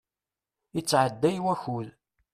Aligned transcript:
Ittɛedday 0.79 1.37
wakud. 1.45 1.89